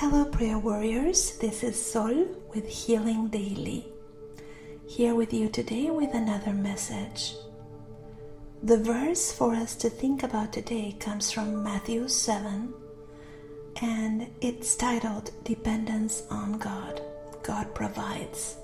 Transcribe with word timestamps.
Hello, 0.00 0.24
prayer 0.24 0.60
warriors. 0.60 1.36
This 1.38 1.64
is 1.64 1.74
Sol 1.74 2.28
with 2.54 2.68
Healing 2.68 3.26
Daily. 3.30 3.84
Here 4.86 5.12
with 5.12 5.34
you 5.34 5.48
today 5.48 5.90
with 5.90 6.14
another 6.14 6.52
message. 6.52 7.34
The 8.62 8.76
verse 8.76 9.32
for 9.32 9.56
us 9.56 9.74
to 9.74 9.90
think 9.90 10.22
about 10.22 10.52
today 10.52 10.94
comes 11.00 11.32
from 11.32 11.64
Matthew 11.64 12.06
7 12.06 12.72
and 13.82 14.28
it's 14.40 14.76
titled 14.76 15.32
Dependence 15.42 16.22
on 16.30 16.58
God. 16.58 17.02
God 17.42 17.74
provides. 17.74 18.56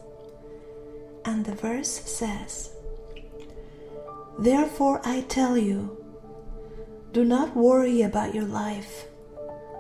And 1.25 1.45
the 1.45 1.57
verse 1.57 1.91
says, 1.91 2.71
Therefore 4.39 5.01
I 5.05 5.23
tell 5.23 5.59
you, 5.59 5.97
do 7.11 7.25
not 7.25 7.57
worry 7.57 8.03
about 8.03 8.37
your 8.37 8.47
life, 8.47 9.07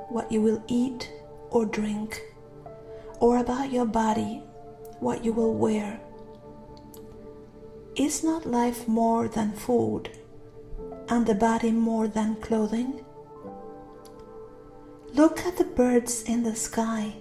what 0.09 0.33
you 0.33 0.43
will 0.43 0.61
eat 0.67 1.13
or 1.55 1.65
drink, 1.65 2.21
or 3.21 3.39
about 3.39 3.73
your 3.73 3.87
body, 3.87 4.43
what 4.99 5.25
you 5.25 5.33
will 5.33 5.55
wear. 5.55 6.01
Is 7.95 8.25
not 8.25 8.45
life 8.45 8.89
more 8.89 9.29
than 9.29 9.53
food, 9.53 10.11
and 11.09 11.25
the 11.25 11.35
body 11.37 11.71
more 11.71 12.09
than 12.09 12.35
clothing? 12.43 13.05
Look 15.13 15.47
at 15.47 15.57
the 15.57 15.65
birds 15.65 16.25
in 16.25 16.43
the 16.43 16.57
sky. 16.57 17.15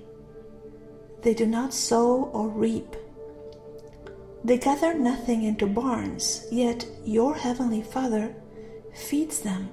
They 1.22 1.36
do 1.36 1.46
not 1.46 1.72
sow 1.72 2.24
or 2.34 2.50
reap. 2.50 2.96
They 4.44 4.58
gather 4.58 4.96
nothing 4.96 5.44
into 5.44 5.68
barns, 5.68 6.48
yet 6.52 6.88
your 7.06 7.36
heavenly 7.36 7.84
Father 7.84 8.36
feeds 8.96 9.42
them. 9.42 9.70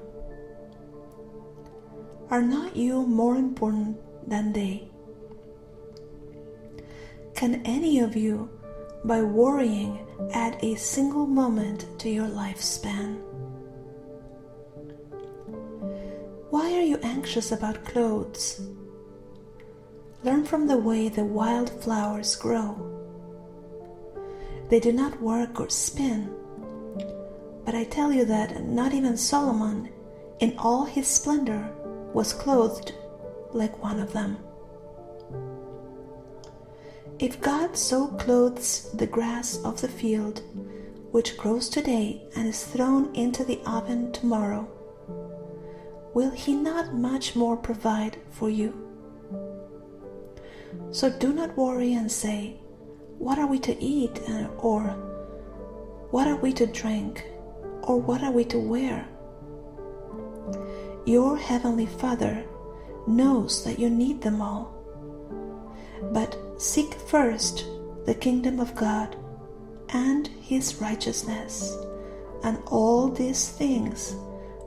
Are 2.28 2.42
not 2.42 2.76
you 2.76 3.06
more 3.06 3.36
important 3.36 3.96
than 4.26 4.52
they? 4.52 4.88
Can 7.34 7.62
any 7.64 8.00
of 8.00 8.16
you, 8.16 8.50
by 9.04 9.22
worrying, 9.22 10.06
add 10.32 10.58
a 10.62 10.74
single 10.74 11.26
moment 11.26 11.86
to 12.00 12.10
your 12.10 12.26
lifespan? 12.26 13.18
Why 16.50 16.74
are 16.74 16.82
you 16.82 16.98
anxious 17.02 17.52
about 17.52 17.84
clothes? 17.84 18.60
Learn 20.22 20.44
from 20.44 20.66
the 20.66 20.76
way 20.76 21.08
the 21.08 21.24
wild 21.24 21.70
flowers 21.82 22.36
grow. 22.36 22.76
They 24.68 24.80
do 24.80 24.92
not 24.92 25.20
work 25.22 25.60
or 25.60 25.70
spin, 25.70 26.34
but 27.64 27.74
I 27.74 27.84
tell 27.84 28.12
you 28.12 28.24
that 28.26 28.64
not 28.66 28.92
even 28.92 29.16
Solomon, 29.16 29.88
in 30.40 30.58
all 30.58 30.84
his 30.84 31.06
splendor, 31.08 31.72
was 32.12 32.32
clothed 32.32 32.92
like 33.52 33.82
one 33.82 34.00
of 34.00 34.12
them. 34.12 34.38
If 37.18 37.40
God 37.40 37.76
so 37.76 38.06
clothes 38.06 38.90
the 38.94 39.06
grass 39.06 39.58
of 39.62 39.80
the 39.80 39.88
field, 39.88 40.42
which 41.10 41.36
grows 41.36 41.68
today 41.68 42.22
and 42.36 42.48
is 42.48 42.64
thrown 42.64 43.14
into 43.14 43.44
the 43.44 43.60
oven 43.66 44.12
tomorrow, 44.12 44.66
will 46.14 46.30
He 46.30 46.54
not 46.54 46.94
much 46.94 47.36
more 47.36 47.56
provide 47.56 48.16
for 48.30 48.48
you? 48.48 48.72
So 50.92 51.10
do 51.10 51.32
not 51.32 51.56
worry 51.56 51.94
and 51.94 52.10
say, 52.10 52.56
What 53.18 53.38
are 53.38 53.46
we 53.46 53.58
to 53.60 53.82
eat? 53.82 54.20
Uh, 54.28 54.48
or 54.58 54.82
What 56.10 56.26
are 56.26 56.36
we 56.36 56.52
to 56.54 56.66
drink? 56.66 57.24
or 57.82 57.98
What 57.98 58.22
are 58.22 58.32
we 58.32 58.44
to 58.46 58.58
wear? 58.58 59.06
Your 61.06 61.36
Heavenly 61.36 61.86
Father 61.86 62.44
knows 63.06 63.64
that 63.64 63.78
you 63.78 63.90
need 63.90 64.20
them 64.22 64.40
all. 64.40 64.74
But 66.12 66.36
seek 66.58 66.94
first 66.94 67.66
the 68.06 68.14
kingdom 68.14 68.60
of 68.60 68.74
God 68.74 69.16
and 69.90 70.28
His 70.42 70.80
righteousness, 70.80 71.76
and 72.42 72.58
all 72.66 73.08
these 73.08 73.48
things 73.48 74.14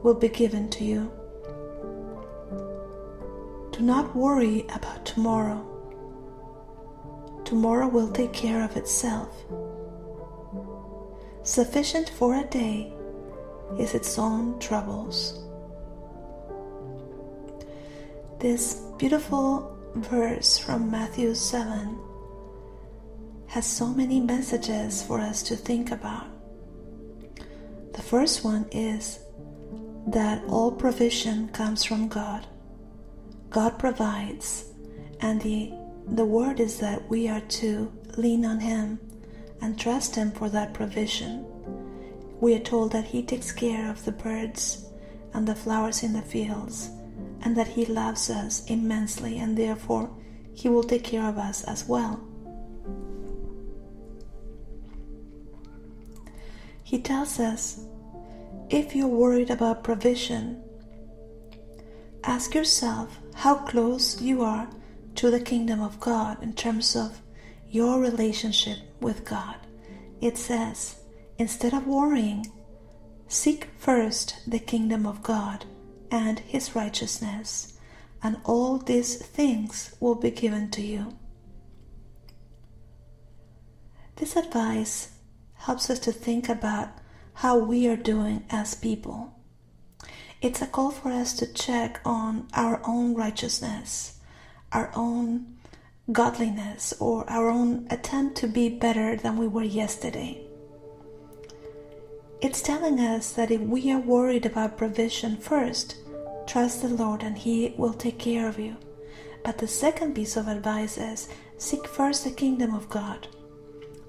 will 0.03 0.13
be 0.13 0.29
given 0.29 0.69
to 0.71 0.83
you. 0.83 1.11
Do 3.71 3.79
not 3.81 4.16
worry 4.16 4.65
about 4.75 5.05
tomorrow. 5.05 5.69
Tomorrow 7.45 7.88
will 7.88 8.11
take 8.11 8.33
care 8.33 8.63
of 8.63 8.77
itself. 8.77 9.29
Sufficient 11.44 12.09
for 12.09 12.35
a 12.35 12.45
day 12.45 12.94
is 13.79 13.94
its 13.94 14.19
own 14.19 14.59
troubles. 14.59 15.44
This 18.43 18.81
beautiful 18.97 19.73
verse 19.95 20.57
from 20.57 20.91
Matthew 20.91 21.33
7 21.33 21.97
has 23.47 23.65
so 23.65 23.87
many 23.87 24.19
messages 24.19 25.01
for 25.01 25.21
us 25.21 25.43
to 25.43 25.55
think 25.55 25.91
about. 25.91 26.27
The 27.93 28.01
first 28.01 28.43
one 28.43 28.65
is 28.69 29.19
that 30.07 30.43
all 30.49 30.73
provision 30.73 31.47
comes 31.53 31.85
from 31.85 32.09
God. 32.09 32.45
God 33.49 33.79
provides, 33.79 34.65
and 35.21 35.41
the, 35.41 35.71
the 36.09 36.25
word 36.25 36.59
is 36.59 36.79
that 36.79 37.09
we 37.09 37.29
are 37.29 37.45
to 37.61 37.89
lean 38.17 38.43
on 38.43 38.59
Him 38.59 38.99
and 39.61 39.79
trust 39.79 40.15
Him 40.15 40.31
for 40.31 40.49
that 40.49 40.73
provision. 40.73 41.45
We 42.41 42.55
are 42.55 42.59
told 42.59 42.91
that 42.91 43.05
He 43.05 43.23
takes 43.23 43.53
care 43.53 43.89
of 43.89 44.03
the 44.03 44.11
birds 44.11 44.85
and 45.33 45.47
the 45.47 45.55
flowers 45.55 46.03
in 46.03 46.11
the 46.11 46.21
fields 46.21 46.89
and 47.43 47.55
that 47.57 47.67
He 47.67 47.85
loves 47.85 48.29
us 48.29 48.65
immensely, 48.65 49.37
and 49.37 49.57
therefore 49.57 50.09
He 50.53 50.69
will 50.69 50.83
take 50.83 51.03
care 51.03 51.27
of 51.27 51.37
us 51.37 51.63
as 51.65 51.87
well. 51.87 52.19
He 56.83 56.99
tells 56.99 57.39
us 57.39 57.85
if 58.69 58.95
you're 58.95 59.07
worried 59.07 59.49
about 59.49 59.83
provision, 59.83 60.63
ask 62.23 62.55
yourself 62.55 63.19
how 63.35 63.55
close 63.55 64.21
you 64.21 64.41
are 64.41 64.69
to 65.15 65.29
the 65.29 65.39
kingdom 65.39 65.81
of 65.81 65.99
God 65.99 66.41
in 66.41 66.53
terms 66.53 66.95
of 66.95 67.21
your 67.69 67.99
relationship 67.99 68.77
with 69.01 69.25
God. 69.25 69.55
It 70.21 70.37
says, 70.37 70.95
instead 71.37 71.73
of 71.73 71.87
worrying, 71.87 72.47
seek 73.27 73.67
first 73.77 74.35
the 74.47 74.59
kingdom 74.59 75.05
of 75.05 75.21
God 75.21 75.65
and 76.13 76.38
his 76.41 76.75
righteousness, 76.75 77.74
and 78.22 78.38
all 78.46 78.78
these 78.78 79.16
things 79.16 79.96
will 80.00 80.13
be 80.13 80.29
given 80.29 80.69
to 80.69 80.81
you. 80.84 81.18
This 84.18 84.35
advice 84.35 85.18
helps 85.56 85.90
us 85.90 85.97
to 86.00 86.12
think 86.12 86.47
about 86.47 86.90
how 87.34 87.57
we 87.57 87.88
are 87.88 87.97
doing 87.97 88.46
as 88.51 88.75
people. 88.75 89.34
It's 90.40 90.62
a 90.62 90.68
call 90.68 90.91
for 90.91 91.09
us 91.09 91.34
to 91.38 91.51
check 91.51 92.00
on 92.06 92.47
our 92.53 92.80
own 92.85 93.16
righteousness, 93.16 94.19
our 94.72 94.91
own 94.95 95.57
godliness, 96.12 96.94
or 97.00 97.28
our 97.28 97.50
own 97.50 97.88
attempt 97.90 98.38
to 98.38 98.47
be 98.47 98.69
better 98.69 99.16
than 99.16 99.35
we 99.35 99.47
were 99.47 99.63
yesterday. 99.63 100.45
It's 102.40 102.62
telling 102.62 103.00
us 103.00 103.31
that 103.31 103.50
if 103.50 103.62
we 103.62 103.91
are 103.91 104.00
worried 104.00 104.45
about 104.45 104.78
provision 104.78 105.38
first, 105.38 105.95
Trust 106.47 106.81
the 106.81 106.89
Lord 106.89 107.23
and 107.23 107.37
He 107.37 107.73
will 107.77 107.93
take 107.93 108.19
care 108.19 108.47
of 108.47 108.59
you. 108.59 108.75
But 109.43 109.57
the 109.57 109.67
second 109.67 110.15
piece 110.15 110.37
of 110.37 110.47
advice 110.47 110.97
is 110.97 111.27
seek 111.57 111.87
first 111.87 112.23
the 112.23 112.31
kingdom 112.31 112.73
of 112.73 112.89
God. 112.89 113.27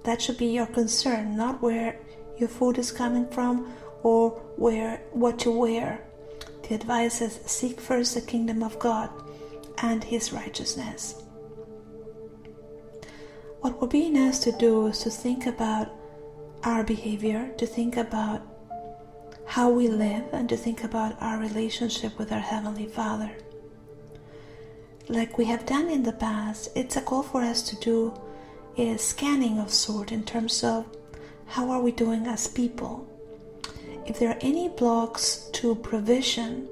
That 0.05 0.21
should 0.21 0.39
be 0.39 0.47
your 0.47 0.67
concern, 0.67 1.37
not 1.37 1.62
where 1.62 1.99
your 2.39 2.49
food 2.49 2.78
is 2.78 2.93
coming 2.93 3.28
from 3.28 3.73
or 4.03 4.31
where 4.56 5.03
what 5.12 5.44
you 5.44 5.53
wear. 5.53 6.05
The 6.69 6.75
advice 6.75 7.21
is 7.21 7.41
seek 7.47 7.81
first 7.81 8.15
the 8.15 8.21
kingdom 8.21 8.62
of 8.62 8.79
God 8.79 9.11
and 9.79 10.05
His 10.05 10.32
righteousness. 10.32 11.23
What 13.61 13.81
we're 13.81 13.88
being 13.88 14.17
asked 14.19 14.43
to 14.44 14.53
do 14.53 14.87
is 14.88 15.00
to 15.00 15.11
think 15.11 15.47
about 15.47 15.91
our 16.64 16.85
behavior, 16.85 17.50
to 17.59 17.67
think 17.67 17.97
about 17.97 18.43
how 19.55 19.71
we 19.71 19.87
live 19.87 20.25
and 20.33 20.49
to 20.49 20.56
think 20.56 20.83
about 20.83 21.15
our 21.23 21.39
relationship 21.39 22.19
with 22.19 22.33
our 22.33 22.41
Heavenly 22.41 22.87
Father. 22.87 23.31
Like 25.09 25.39
we 25.39 25.45
have 25.45 25.65
done 25.65 25.89
in 25.91 26.03
the 26.03 26.12
past, 26.12 26.71
it's 26.75 26.97
a 26.97 27.01
call 27.01 27.23
for 27.23 27.41
us 27.41 27.62
to 27.69 27.77
do 27.77 28.12
a 28.77 28.97
scanning 28.97 29.61
of 29.61 29.71
sort 29.71 30.11
in 30.11 30.25
terms 30.25 30.65
of 30.65 30.85
how 31.47 31.71
are 31.71 31.81
we 31.81 31.93
doing 31.93 32.27
as 32.27 32.49
people. 32.49 33.06
If 34.06 34.19
there 34.19 34.31
are 34.31 34.39
any 34.41 34.71
blocks 34.71 35.49
to 35.53 35.77
provision, 35.77 36.69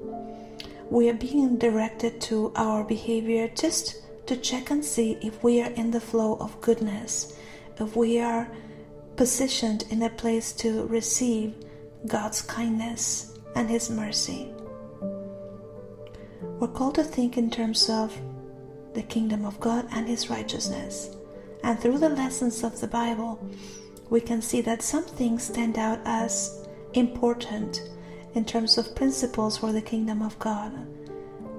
we 0.89 1.09
are 1.09 1.13
being 1.13 1.57
directed 1.57 2.19
to 2.23 2.51
our 2.57 2.83
behavior 2.83 3.47
just 3.55 4.03
to 4.27 4.35
check 4.35 4.71
and 4.71 4.83
see 4.83 5.17
if 5.21 5.41
we 5.41 5.61
are 5.61 5.71
in 5.71 5.91
the 5.91 6.01
flow 6.01 6.35
of 6.35 6.59
goodness, 6.59 7.39
if 7.79 7.95
we 7.95 8.19
are 8.19 8.49
positioned 9.15 9.85
in 9.89 10.01
a 10.03 10.09
place 10.09 10.51
to 10.51 10.85
receive 10.87 11.55
God's 12.07 12.41
kindness 12.41 13.37
and 13.55 13.69
His 13.69 13.89
mercy. 13.89 14.53
We're 16.41 16.67
called 16.67 16.95
to 16.95 17.03
think 17.03 17.37
in 17.37 17.49
terms 17.49 17.89
of 17.89 18.15
the 18.93 19.03
kingdom 19.03 19.45
of 19.45 19.59
God 19.59 19.87
and 19.91 20.07
His 20.07 20.29
righteousness. 20.29 21.15
And 21.63 21.79
through 21.79 21.99
the 21.99 22.09
lessons 22.09 22.63
of 22.63 22.79
the 22.79 22.87
Bible, 22.87 23.39
we 24.09 24.19
can 24.19 24.41
see 24.41 24.61
that 24.61 24.81
some 24.81 25.03
things 25.03 25.43
stand 25.43 25.77
out 25.77 25.99
as 26.05 26.67
important 26.93 27.81
in 28.35 28.43
terms 28.45 28.77
of 28.77 28.95
principles 28.95 29.57
for 29.57 29.71
the 29.71 29.81
kingdom 29.81 30.21
of 30.21 30.37
God. 30.39 30.73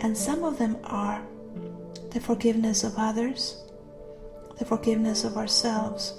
And 0.00 0.16
some 0.16 0.44
of 0.44 0.58
them 0.58 0.76
are 0.84 1.24
the 2.10 2.20
forgiveness 2.20 2.84
of 2.84 2.94
others, 2.98 3.64
the 4.58 4.64
forgiveness 4.64 5.24
of 5.24 5.36
ourselves, 5.36 6.14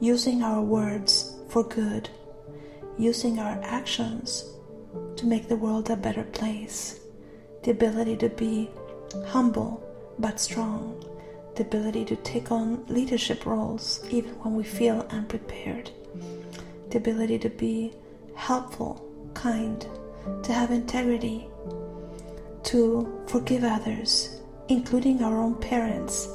using 0.00 0.42
our 0.42 0.62
words 0.62 1.36
for 1.48 1.64
good, 1.64 2.08
using 3.02 3.40
our 3.40 3.58
actions 3.64 4.44
to 5.16 5.26
make 5.26 5.48
the 5.48 5.56
world 5.56 5.90
a 5.90 5.96
better 5.96 6.22
place, 6.22 7.00
the 7.64 7.70
ability 7.72 8.16
to 8.16 8.28
be 8.28 8.70
humble 9.26 9.82
but 10.18 10.38
strong, 10.38 11.04
the 11.56 11.62
ability 11.62 12.04
to 12.04 12.16
take 12.16 12.52
on 12.52 12.84
leadership 12.86 13.44
roles 13.44 14.00
even 14.10 14.30
when 14.42 14.54
we 14.54 14.62
feel 14.62 15.06
unprepared, 15.10 15.90
the 16.90 16.98
ability 16.98 17.38
to 17.38 17.48
be 17.48 17.92
helpful, 18.36 19.04
kind, 19.34 19.86
to 20.44 20.52
have 20.52 20.70
integrity, 20.70 21.48
to 22.62 23.22
forgive 23.26 23.64
others, 23.64 24.40
including 24.68 25.22
our 25.22 25.40
own 25.40 25.56
parents 25.56 26.28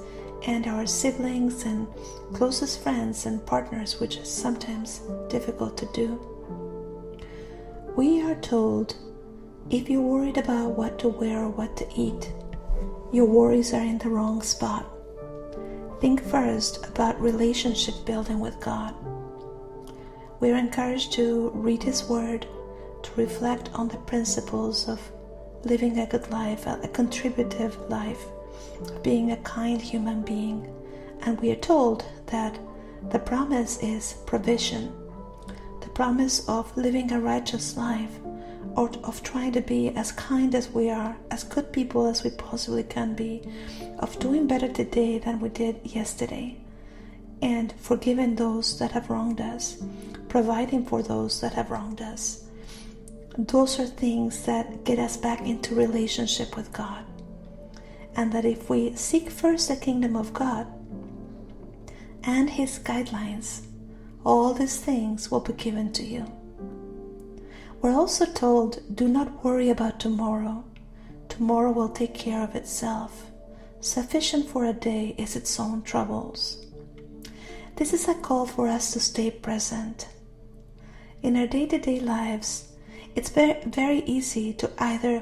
and 0.45 0.67
our 0.67 0.85
siblings 0.85 1.63
and 1.63 1.87
closest 2.33 2.83
friends 2.83 3.25
and 3.25 3.45
partners, 3.45 3.99
which 4.01 4.17
is 4.17 4.29
sometimes 4.29 5.01
difficult 5.29 5.77
to 5.77 5.85
do. 5.93 6.36
We 7.97 8.21
are 8.21 8.35
told 8.35 8.95
if 9.71 9.89
you're 9.89 10.03
worried 10.03 10.37
about 10.37 10.77
what 10.77 10.99
to 10.99 11.07
wear 11.07 11.39
or 11.39 11.49
what 11.49 11.75
to 11.77 11.87
eat, 11.95 12.31
your 13.11 13.25
worries 13.25 13.73
are 13.73 13.81
in 13.81 13.97
the 13.97 14.09
wrong 14.09 14.43
spot. 14.43 14.85
Think 15.99 16.23
first 16.23 16.85
about 16.85 17.19
relationship 17.19 17.95
building 18.05 18.39
with 18.39 18.59
God. 18.59 18.93
We 20.39 20.51
are 20.51 20.57
encouraged 20.57 21.13
to 21.13 21.49
read 21.55 21.81
His 21.81 22.03
Word, 22.03 22.45
to 23.01 23.11
reflect 23.15 23.71
on 23.73 23.87
the 23.87 23.97
principles 23.97 24.87
of 24.87 25.01
living 25.63 25.97
a 25.97 26.05
good 26.05 26.29
life, 26.29 26.67
a 26.67 26.87
contributive 26.89 27.79
life, 27.89 28.27
being 29.01 29.31
a 29.31 29.37
kind 29.37 29.81
human 29.81 30.21
being. 30.21 30.71
And 31.21 31.41
we 31.41 31.49
are 31.49 31.55
told 31.55 32.05
that 32.27 32.59
the 33.09 33.17
promise 33.17 33.81
is 33.81 34.17
provision, 34.27 34.93
promise 35.97 36.47
of 36.47 36.77
living 36.77 37.11
a 37.11 37.19
righteous 37.19 37.75
life, 37.75 38.19
or 38.75 38.87
of 39.03 39.23
trying 39.23 39.51
to 39.51 39.61
be 39.61 39.89
as 39.95 40.11
kind 40.11 40.53
as 40.53 40.69
we 40.69 40.91
are, 40.91 41.17
as 41.31 41.43
good 41.43 41.73
people 41.73 42.05
as 42.05 42.23
we 42.23 42.29
possibly 42.29 42.83
can 42.83 43.15
be, 43.15 43.41
of 43.97 44.19
doing 44.19 44.45
better 44.45 44.67
today 44.71 45.17
than 45.17 45.39
we 45.39 45.49
did 45.49 45.75
yesterday, 45.83 46.55
and 47.41 47.73
forgiving 47.79 48.35
those 48.35 48.77
that 48.77 48.91
have 48.91 49.09
wronged 49.09 49.41
us, 49.41 49.81
providing 50.29 50.85
for 50.85 51.01
those 51.01 51.41
that 51.41 51.53
have 51.53 51.71
wronged 51.71 51.99
us. 51.99 52.43
Those 53.35 53.79
are 53.79 53.87
things 53.87 54.43
that 54.45 54.83
get 54.83 54.99
us 54.99 55.17
back 55.17 55.41
into 55.47 55.73
relationship 55.73 56.55
with 56.55 56.71
God. 56.71 57.03
And 58.15 58.31
that 58.33 58.45
if 58.45 58.69
we 58.69 58.95
seek 58.95 59.31
first 59.31 59.67
the 59.67 59.75
kingdom 59.75 60.15
of 60.15 60.31
God 60.31 60.67
and 62.23 62.51
His 62.51 62.77
guidelines, 62.77 63.66
all 64.27 64.53
these 64.53 64.75
things 64.75 65.31
will 65.31 65.39
be 65.39 65.53
given 65.53 65.89
to 65.93 66.03
you. 66.03 66.25
We're 67.81 67.95
also 67.95 68.25
told 68.25 68.83
do 68.93 69.07
not 69.07 69.41
worry 69.41 69.69
about 69.69 70.01
tomorrow. 70.01 70.65
Tomorrow 71.29 71.71
will 71.71 71.87
take 71.87 72.13
care 72.13 72.43
of 72.43 72.53
itself. 72.53 73.31
Sufficient 73.79 74.49
for 74.49 74.65
a 74.65 74.73
day 74.73 75.15
is 75.17 75.37
its 75.37 75.57
own 75.61 75.81
troubles. 75.81 76.65
This 77.77 77.93
is 77.93 78.09
a 78.09 78.15
call 78.15 78.45
for 78.45 78.67
us 78.67 78.91
to 78.91 78.99
stay 78.99 79.31
present. 79.31 80.09
In 81.23 81.37
our 81.37 81.47
day 81.47 81.65
to 81.67 81.77
day 81.77 82.01
lives, 82.01 82.73
it's 83.15 83.29
very, 83.29 83.63
very 83.65 83.99
easy 83.99 84.51
to 84.55 84.69
either 84.77 85.21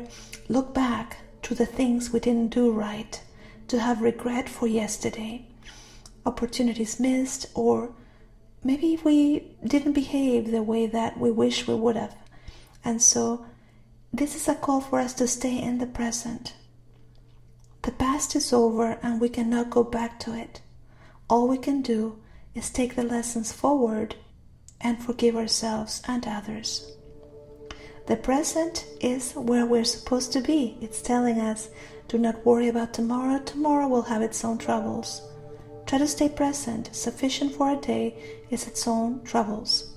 look 0.50 0.74
back 0.74 1.18
to 1.44 1.54
the 1.54 1.68
things 1.68 2.12
we 2.12 2.20
didn't 2.20 2.56
do 2.56 2.72
right, 2.72 3.22
to 3.68 3.80
have 3.80 4.02
regret 4.02 4.50
for 4.50 4.66
yesterday, 4.66 5.46
opportunities 6.26 7.00
missed, 7.00 7.46
or 7.54 7.94
maybe 8.66 9.00
we 9.04 9.56
didn't 9.64 9.94
behave 9.94 10.50
the 10.50 10.64
way 10.64 10.88
that 10.88 11.20
we 11.20 11.30
wish 11.30 11.68
we 11.68 11.76
would 11.76 11.96
have. 11.96 12.18
And 12.84 13.02
so, 13.02 13.46
this 14.12 14.36
is 14.36 14.48
a 14.48 14.56
call 14.56 14.82
for 14.82 15.00
us 15.00 15.14
to 15.16 15.28
stay 15.28 15.62
in 15.62 15.78
the 15.78 15.86
present. 15.86 16.56
The 17.84 17.92
past 17.92 18.36
is 18.36 18.52
over 18.52 18.98
and 19.04 19.22
we 19.22 19.30
cannot 19.30 19.70
go 19.70 19.84
back 19.84 20.20
to 20.22 20.34
it. 20.34 20.62
All 21.30 21.48
we 21.48 21.60
can 21.60 21.84
do 21.84 22.18
is 22.56 22.72
take 22.72 22.96
the 22.96 23.04
lessons 23.04 23.52
forward 23.52 24.16
and 24.82 25.02
forgive 25.02 25.36
ourselves 25.36 26.02
and 26.08 26.26
others. 26.28 26.92
The 28.08 28.16
present 28.16 28.86
is 29.00 29.34
where 29.34 29.66
we're 29.66 29.84
supposed 29.84 30.34
to 30.34 30.42
be. 30.42 30.78
It's 30.82 31.02
telling 31.02 31.40
us, 31.40 31.70
do 32.08 32.18
not 32.18 32.46
worry 32.46 32.68
about 32.68 32.94
tomorrow. 32.94 33.40
Tomorrow 33.40 33.88
will 33.88 34.04
have 34.04 34.22
its 34.22 34.44
own 34.44 34.58
troubles. 34.58 35.22
Try 35.86 36.00
to 36.00 36.08
stay 36.08 36.30
present. 36.30 36.90
Sufficient 36.96 37.54
for 37.54 37.72
a 37.72 37.76
day 37.76 38.16
is 38.50 38.68
its 38.68 38.88
own 38.88 39.24
troubles. 39.24 39.94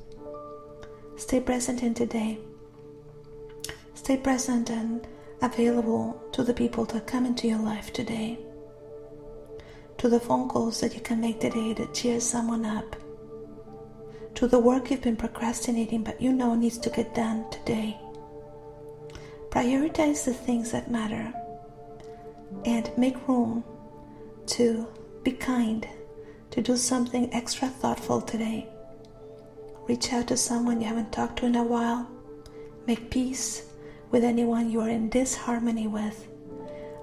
Stay 1.17 1.41
present 1.41 1.83
in 1.83 1.95
today. 1.95 2.39
Stay 3.95 4.17
present 4.17 4.71
and 4.71 5.07
available 5.43 6.23
to 6.33 6.43
the 6.43 6.55
people 6.55 6.85
that 6.87 7.07
come 7.07 7.27
into 7.27 7.49
your 7.49 7.59
life 7.59 7.93
today 7.93 8.39
to 9.99 10.09
the 10.09 10.21
phone 10.21 10.49
calls 10.49 10.81
that 10.81 10.95
you 10.95 11.01
can 11.01 11.21
make 11.21 11.41
today 11.41 11.75
to 11.75 11.87
cheer 11.93 12.21
someone 12.21 12.65
up, 12.65 12.97
to 14.35 14.47
the 14.47 14.59
work 14.59 14.91
you've 14.91 15.03
been 15.03 15.17
procrastinating 15.17 16.05
but 16.05 16.21
you 16.21 16.33
know 16.33 16.55
needs 16.55 16.79
to 16.79 16.91
get 16.91 17.15
done 17.15 17.45
today. 17.51 17.99
Prioritize 19.51 20.25
the 20.25 20.33
things 20.33 20.71
that 20.71 20.91
matter 20.91 21.33
and 22.65 22.91
make 22.97 23.27
room 23.27 23.65
to 24.47 24.87
be 25.23 25.33
kind, 25.33 25.87
to 26.51 26.63
do 26.63 26.77
something 26.77 27.33
extra 27.33 27.69
thoughtful 27.69 28.21
today. 28.21 28.69
Reach 29.87 30.13
out 30.13 30.29
to 30.29 30.37
someone 30.37 30.81
you 30.81 30.87
haven't 30.87 31.13
talked 31.13 31.39
to 31.39 31.47
in 31.47 31.57
a 31.57 31.63
while. 31.63 32.09
Make 32.87 33.11
peace 33.11 33.65
with 34.11 34.25
anyone 34.25 34.71
you 34.71 34.81
are 34.81 34.89
in 34.89 35.09
disharmony 35.09 35.87
with. 35.87 36.27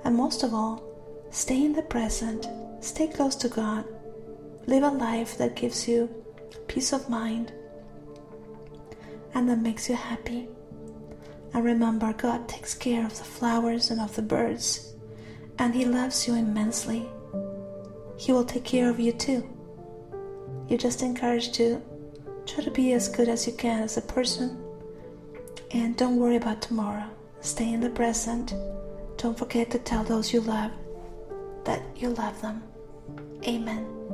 And 0.04 0.16
most 0.16 0.44
of 0.44 0.54
all, 0.54 0.84
stay 1.32 1.64
in 1.64 1.74
the 1.74 1.82
present 1.82 2.48
Stay 2.86 3.08
close 3.08 3.36
to 3.38 3.50
God. 3.50 3.84
Live 4.68 4.84
a 4.84 4.92
life 4.92 5.40
that 5.40 5.56
gives 5.56 5.88
you 5.88 6.08
peace 6.68 6.94
of 6.94 7.10
mind 7.10 7.52
and 9.34 9.50
that 9.50 9.58
makes 9.58 9.90
you 9.90 9.96
happy. 9.96 10.48
And 11.52 11.66
remember, 11.66 12.14
God 12.14 12.48
takes 12.48 12.76
care 12.76 13.04
of 13.04 13.18
the 13.18 13.24
flowers 13.24 13.90
and 13.90 14.00
of 14.00 14.16
the 14.16 14.22
birds, 14.22 14.94
and 15.58 15.74
He 15.74 15.84
loves 15.84 16.28
you 16.28 16.36
immensely. 16.36 17.10
He 18.18 18.32
will 18.32 18.46
take 18.46 18.64
care 18.64 18.90
of 18.90 19.00
you 19.00 19.12
too. 19.12 19.48
You're 20.68 20.80
just 20.80 21.02
encouraged 21.02 21.54
to 21.56 21.82
try 22.46 22.64
to 22.64 22.72
be 22.72 22.94
as 22.94 23.08
good 23.10 23.30
as 23.30 23.46
you 23.48 23.54
can 23.54 23.84
as 23.84 23.98
a 23.98 24.02
person, 24.02 24.58
and 25.72 25.96
don't 25.98 26.18
worry 26.18 26.36
about 26.36 26.62
tomorrow. 26.62 27.10
Stay 27.42 27.74
in 27.74 27.82
the 27.82 27.90
present. 27.90 28.54
Don't 29.18 29.38
forget 29.38 29.72
to 29.72 29.80
tell 29.80 30.04
those 30.04 30.34
you 30.34 30.42
love 30.42 30.72
that 31.66 31.82
you 31.96 32.10
love 32.10 32.40
them. 32.42 32.64
Amen. 33.48 34.05